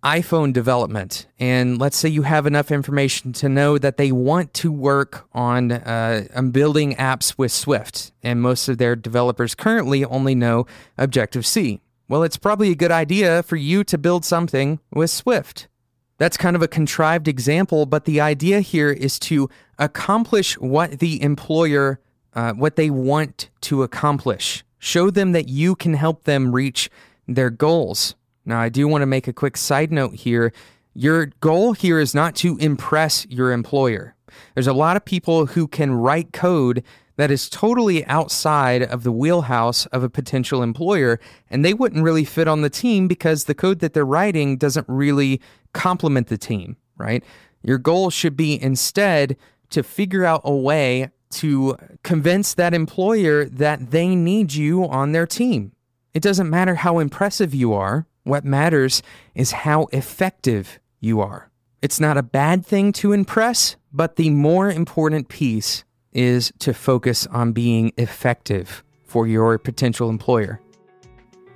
iPhone 0.04 0.54
development, 0.54 1.26
and 1.40 1.80
let's 1.80 1.98
say 1.98 2.08
you 2.10 2.22
have 2.22 2.46
enough 2.46 2.72
information 2.72 3.34
to 3.34 3.50
know 3.50 3.80
that 3.80 3.98
they 3.98 4.12
want 4.12 4.54
to 4.56 4.72
work 4.72 5.28
on, 5.34 5.72
uh, 5.72 6.28
on 6.36 6.52
building 6.52 6.96
apps 6.96 7.40
with 7.40 7.52
Swift, 7.52 8.12
and 8.22 8.40
most 8.40 8.68
of 8.68 8.78
their 8.78 8.96
developers 8.96 9.56
currently 9.56 10.06
only 10.06 10.36
know 10.36 10.68
Objective 10.98 11.46
C. 11.46 11.82
Well, 12.08 12.22
it's 12.22 12.38
probably 12.38 12.70
a 12.70 12.76
good 12.76 12.92
idea 12.92 13.42
for 13.42 13.56
you 13.56 13.84
to 13.86 13.98
build 13.98 14.26
something 14.26 14.80
with 14.92 15.10
Swift. 15.10 15.68
That's 16.18 16.38
kind 16.38 16.56
of 16.56 16.62
a 16.62 16.68
contrived 16.68 17.28
example, 17.28 17.88
but 17.88 18.06
the 18.06 18.22
idea 18.22 18.62
here 18.62 18.92
is 18.92 19.18
to 19.20 19.50
accomplish 19.80 20.58
what 20.60 21.00
the 21.00 21.22
employer, 21.22 22.00
uh, 22.34 22.54
what 22.54 22.76
they 22.76 22.92
want 22.92 23.50
to 23.62 23.82
accomplish. 23.82 24.64
Show 24.78 25.10
them 25.10 25.32
that 25.32 25.50
you 25.50 25.76
can 25.76 25.96
help 25.96 26.26
them 26.26 26.54
reach 26.54 26.92
their 27.28 27.50
goals. 27.50 28.16
Now, 28.46 28.60
I 28.60 28.70
do 28.70 28.88
want 28.88 29.02
to 29.02 29.08
make 29.08 29.28
a 29.28 29.34
quick 29.34 29.58
side 29.58 29.92
note 29.92 30.14
here. 30.14 30.54
Your 30.94 31.28
goal 31.42 31.74
here 31.74 32.00
is 32.00 32.14
not 32.14 32.36
to 32.38 32.56
impress 32.60 33.26
your 33.28 33.52
employer. 33.52 34.16
There's 34.54 34.68
a 34.68 34.74
lot 34.74 34.96
of 34.96 35.04
people 35.04 35.48
who 35.48 35.68
can 35.68 35.92
write 35.92 36.34
code 36.34 36.84
that 37.18 37.32
is 37.32 37.50
totally 37.50 38.06
outside 38.06 38.84
of 38.84 39.04
the 39.04 39.12
wheelhouse 39.12 39.86
of 39.88 40.04
a 40.04 40.10
potential 40.10 40.62
employer, 40.62 41.20
and 41.50 41.64
they 41.64 41.74
wouldn't 41.74 42.04
really 42.04 42.26
fit 42.26 42.48
on 42.48 42.62
the 42.62 42.70
team 42.70 43.08
because 43.08 43.46
the 43.46 43.56
code 43.56 43.80
that 43.80 43.94
they're 43.94 44.06
writing 44.06 44.58
doesn't 44.58 44.88
really 44.90 45.42
complement 45.74 46.28
the 46.28 46.38
team, 46.38 46.78
right? 46.98 47.24
Your 47.64 47.78
goal 47.78 48.10
should 48.10 48.36
be 48.36 48.62
instead 48.62 49.38
to 49.70 49.84
figure 49.84 50.26
out 50.26 50.42
a 50.44 50.56
way 50.56 51.10
to 51.32 51.76
convince 52.04 52.54
that 52.54 52.74
employer 52.74 53.46
that 53.46 53.92
they 53.92 54.16
need 54.16 54.54
you 54.54 54.86
on 54.86 55.12
their 55.12 55.26
team. 55.26 55.72
It 56.14 56.24
doesn't 56.24 56.50
matter 56.50 56.76
how 56.76 57.00
impressive 57.00 57.54
you 57.54 57.74
are, 57.74 58.08
what 58.24 58.46
matters 58.46 59.02
is 59.34 59.52
how 59.52 59.88
effective 59.92 60.80
you 61.00 61.20
are. 61.22 61.52
It's 61.82 62.00
not 62.00 62.18
a 62.18 62.24
bad 62.24 62.66
thing 62.66 62.92
to 62.94 63.12
impress, 63.12 63.76
but 63.92 64.16
the 64.16 64.30
more 64.30 64.70
important 64.70 65.28
piece 65.28 65.84
is 66.16 66.52
to 66.60 66.74
focus 66.74 67.28
on 67.28 67.52
being 67.52 67.92
effective 67.98 68.84
for 69.04 69.28
your 69.28 69.60
potential 69.60 70.10
employer. 70.10 70.60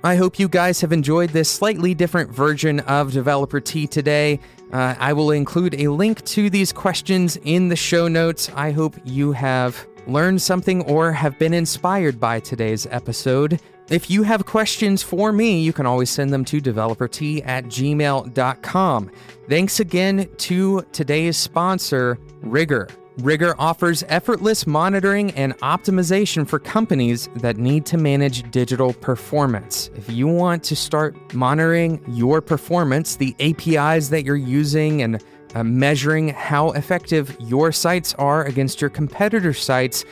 I 0.02 0.16
hope 0.16 0.38
you 0.38 0.48
guys 0.48 0.80
have 0.80 0.92
enjoyed 0.92 1.30
this 1.30 1.50
slightly 1.50 1.94
different 1.94 2.30
version 2.30 2.80
of 2.80 3.12
Developer 3.12 3.60
Tea 3.60 3.86
today. 3.86 4.40
Uh, 4.72 4.94
I 4.98 5.12
will 5.12 5.30
include 5.30 5.74
a 5.74 5.88
link 5.88 6.24
to 6.26 6.48
these 6.48 6.72
questions 6.72 7.36
in 7.44 7.68
the 7.68 7.76
show 7.76 8.08
notes. 8.08 8.50
I 8.54 8.70
hope 8.70 8.96
you 9.04 9.32
have 9.32 9.86
learned 10.06 10.40
something 10.40 10.82
or 10.82 11.12
have 11.12 11.38
been 11.38 11.52
inspired 11.52 12.18
by 12.18 12.40
today's 12.40 12.86
episode. 12.86 13.60
If 13.90 14.08
you 14.08 14.22
have 14.22 14.46
questions 14.46 15.02
for 15.02 15.32
me, 15.32 15.60
you 15.60 15.72
can 15.72 15.84
always 15.84 16.08
send 16.08 16.32
them 16.32 16.44
to 16.46 16.60
developer_t 16.60 17.46
at 17.46 17.64
gmail.com. 17.64 19.10
Thanks 19.48 19.80
again 19.80 20.28
to 20.38 20.82
today's 20.92 21.36
sponsor, 21.36 22.18
Rigor. 22.40 22.88
Rigor 23.18 23.54
offers 23.58 24.04
effortless 24.08 24.66
monitoring 24.66 25.32
and 25.32 25.56
optimization 25.58 26.46
for 26.46 26.58
companies 26.58 27.28
that 27.36 27.56
need 27.56 27.84
to 27.86 27.98
manage 27.98 28.50
digital 28.50 28.92
performance. 28.94 29.90
If 29.96 30.08
you 30.08 30.26
want 30.28 30.62
to 30.64 30.76
start 30.76 31.34
monitoring 31.34 32.02
your 32.08 32.40
performance, 32.40 33.16
the 33.16 33.34
APIs 33.40 34.08
that 34.08 34.24
you're 34.24 34.36
using, 34.36 35.02
and 35.02 35.22
uh, 35.54 35.64
measuring 35.64 36.28
how 36.28 36.70
effective 36.70 37.36
your 37.40 37.72
sites 37.72 38.14
are 38.14 38.44
against 38.44 38.80
your 38.80 38.90
competitor 38.90 39.52
sites, 39.52 40.04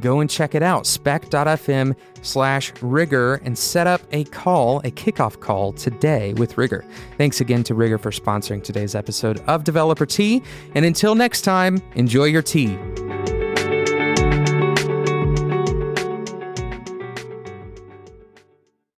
go 0.00 0.20
and 0.20 0.30
check 0.30 0.54
it 0.54 0.62
out. 0.62 0.86
Spec.fm 0.86 1.96
slash 2.22 2.72
rigor 2.82 3.36
and 3.44 3.56
set 3.56 3.86
up 3.86 4.02
a 4.12 4.24
call 4.24 4.80
a 4.80 4.90
kickoff 4.90 5.40
call 5.40 5.72
today 5.72 6.34
with 6.34 6.58
rigor 6.58 6.84
thanks 7.18 7.40
again 7.40 7.62
to 7.62 7.74
rigor 7.74 7.98
for 7.98 8.10
sponsoring 8.10 8.62
today's 8.62 8.94
episode 8.94 9.38
of 9.46 9.64
developer 9.64 10.06
tea. 10.06 10.42
And 10.74 10.84
until 10.84 11.14
next 11.14 11.42
time 11.42 11.80
enjoy 11.94 12.24
your 12.24 12.42
tea 12.42 12.76